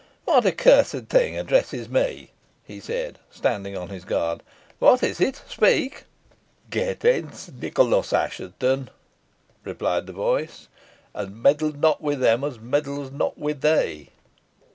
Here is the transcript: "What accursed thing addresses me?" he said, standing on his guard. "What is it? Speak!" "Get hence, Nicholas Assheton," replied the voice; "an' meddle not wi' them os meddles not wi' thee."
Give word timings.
"What 0.25 0.47
accursed 0.47 1.09
thing 1.09 1.37
addresses 1.37 1.87
me?" 1.87 2.31
he 2.63 2.79
said, 2.79 3.19
standing 3.29 3.77
on 3.77 3.89
his 3.89 4.03
guard. 4.03 4.41
"What 4.79 5.03
is 5.03 5.21
it? 5.21 5.43
Speak!" 5.47 6.05
"Get 6.71 7.03
hence, 7.03 7.51
Nicholas 7.51 8.11
Assheton," 8.11 8.89
replied 9.63 10.07
the 10.07 10.13
voice; 10.13 10.69
"an' 11.13 11.39
meddle 11.39 11.71
not 11.73 12.01
wi' 12.01 12.15
them 12.15 12.43
os 12.43 12.57
meddles 12.57 13.11
not 13.11 13.37
wi' 13.37 13.53
thee." 13.53 14.09